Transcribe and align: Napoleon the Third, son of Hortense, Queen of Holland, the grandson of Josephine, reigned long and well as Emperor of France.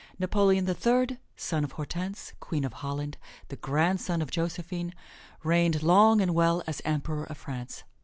Napoleon 0.17 0.65
the 0.65 0.73
Third, 0.73 1.19
son 1.35 1.63
of 1.63 1.73
Hortense, 1.73 2.33
Queen 2.39 2.65
of 2.65 2.73
Holland, 2.73 3.19
the 3.49 3.55
grandson 3.55 4.19
of 4.19 4.31
Josephine, 4.31 4.95
reigned 5.43 5.83
long 5.83 6.21
and 6.21 6.33
well 6.33 6.63
as 6.65 6.81
Emperor 6.83 7.25
of 7.25 7.37
France. 7.37 7.83